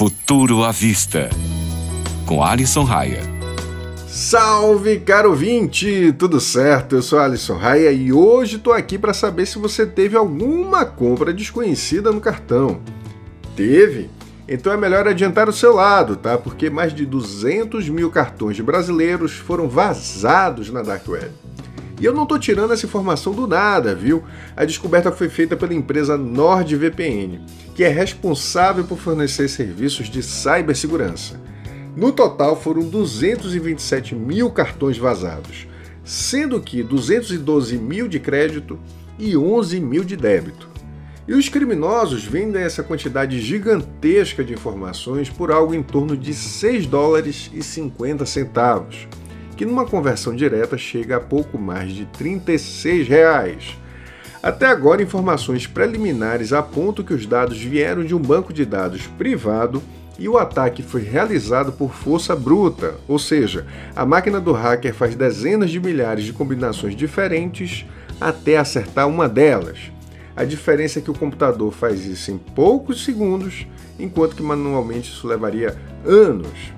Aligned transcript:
Futuro 0.00 0.64
à 0.64 0.72
Vista, 0.72 1.28
com 2.24 2.42
Alisson 2.42 2.84
Raia. 2.84 3.20
Salve, 4.08 4.98
caro 4.98 5.28
ouvinte! 5.28 6.10
Tudo 6.18 6.40
certo? 6.40 6.96
Eu 6.96 7.02
sou 7.02 7.18
Alisson 7.18 7.58
Raia 7.58 7.92
e 7.92 8.10
hoje 8.10 8.56
estou 8.56 8.72
aqui 8.72 8.98
para 8.98 9.12
saber 9.12 9.44
se 9.44 9.58
você 9.58 9.84
teve 9.84 10.16
alguma 10.16 10.86
compra 10.86 11.34
desconhecida 11.34 12.10
no 12.10 12.18
cartão. 12.18 12.80
Teve? 13.54 14.08
Então 14.48 14.72
é 14.72 14.76
melhor 14.78 15.06
adiantar 15.06 15.50
o 15.50 15.52
seu 15.52 15.74
lado, 15.74 16.16
tá? 16.16 16.38
Porque 16.38 16.70
mais 16.70 16.94
de 16.94 17.04
200 17.04 17.90
mil 17.90 18.10
cartões 18.10 18.56
de 18.56 18.62
brasileiros 18.62 19.32
foram 19.32 19.68
vazados 19.68 20.70
na 20.70 20.80
Dark 20.80 21.06
Web. 21.06 21.30
E 22.00 22.04
eu 22.06 22.14
não 22.14 22.22
estou 22.22 22.38
tirando 22.38 22.72
essa 22.72 22.86
informação 22.86 23.34
do 23.34 23.46
nada, 23.46 23.94
viu? 23.94 24.24
A 24.56 24.64
descoberta 24.64 25.12
foi 25.12 25.28
feita 25.28 25.54
pela 25.54 25.74
empresa 25.74 26.16
NordVPN, 26.16 27.44
que 27.74 27.84
é 27.84 27.88
responsável 27.88 28.84
por 28.84 28.96
fornecer 28.96 29.48
serviços 29.48 30.08
de 30.08 30.22
cibersegurança. 30.22 31.38
No 31.94 32.10
total 32.10 32.56
foram 32.56 32.88
227 32.88 34.14
mil 34.14 34.50
cartões 34.50 34.96
vazados, 34.96 35.68
sendo 36.02 36.58
que 36.58 36.82
212 36.82 37.76
mil 37.76 38.08
de 38.08 38.18
crédito 38.18 38.78
e 39.18 39.36
11 39.36 39.78
mil 39.78 40.02
de 40.02 40.16
débito. 40.16 40.70
E 41.28 41.34
os 41.34 41.50
criminosos 41.50 42.24
vendem 42.24 42.62
essa 42.62 42.82
quantidade 42.82 43.38
gigantesca 43.42 44.42
de 44.42 44.54
informações 44.54 45.28
por 45.28 45.52
algo 45.52 45.74
em 45.74 45.82
torno 45.82 46.16
de 46.16 46.32
6 46.32 46.86
dólares 46.86 47.50
e 47.52 47.62
50 47.62 48.24
centavos 48.24 49.06
que 49.60 49.66
numa 49.66 49.84
conversão 49.84 50.34
direta 50.34 50.78
chega 50.78 51.18
a 51.18 51.20
pouco 51.20 51.58
mais 51.58 51.92
de 51.92 52.06
36 52.06 53.06
reais. 53.06 53.76
Até 54.42 54.64
agora, 54.64 55.02
informações 55.02 55.66
preliminares 55.66 56.54
apontam 56.54 57.04
que 57.04 57.12
os 57.12 57.26
dados 57.26 57.60
vieram 57.60 58.02
de 58.02 58.14
um 58.14 58.18
banco 58.18 58.54
de 58.54 58.64
dados 58.64 59.06
privado 59.18 59.82
e 60.18 60.26
o 60.26 60.38
ataque 60.38 60.82
foi 60.82 61.02
realizado 61.02 61.72
por 61.72 61.92
força 61.92 62.34
bruta, 62.34 62.94
ou 63.06 63.18
seja, 63.18 63.66
a 63.94 64.06
máquina 64.06 64.40
do 64.40 64.52
hacker 64.52 64.94
faz 64.94 65.14
dezenas 65.14 65.70
de 65.70 65.78
milhares 65.78 66.24
de 66.24 66.32
combinações 66.32 66.96
diferentes 66.96 67.84
até 68.18 68.56
acertar 68.56 69.06
uma 69.06 69.28
delas. 69.28 69.92
A 70.34 70.42
diferença 70.42 71.00
é 71.00 71.02
que 71.02 71.10
o 71.10 71.18
computador 71.18 71.70
faz 71.70 72.06
isso 72.06 72.30
em 72.30 72.38
poucos 72.38 73.04
segundos, 73.04 73.66
enquanto 73.98 74.34
que 74.34 74.42
manualmente 74.42 75.10
isso 75.10 75.28
levaria 75.28 75.76
anos. 76.06 76.72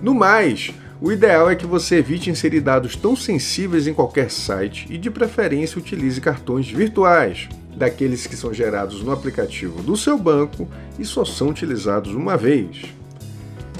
No 0.00 0.14
mais, 0.14 0.72
o 1.00 1.10
ideal 1.10 1.50
é 1.50 1.54
que 1.54 1.66
você 1.66 1.96
evite 1.96 2.28
inserir 2.28 2.60
dados 2.60 2.94
tão 2.94 3.16
sensíveis 3.16 3.86
em 3.86 3.94
qualquer 3.94 4.30
site 4.30 4.86
e, 4.90 4.98
de 4.98 5.10
preferência, 5.10 5.78
utilize 5.78 6.20
cartões 6.20 6.70
virtuais, 6.70 7.48
daqueles 7.74 8.26
que 8.26 8.36
são 8.36 8.52
gerados 8.52 9.02
no 9.02 9.10
aplicativo 9.10 9.82
do 9.82 9.96
seu 9.96 10.18
banco 10.18 10.68
e 10.98 11.04
só 11.04 11.24
são 11.24 11.48
utilizados 11.48 12.14
uma 12.14 12.36
vez. 12.36 12.82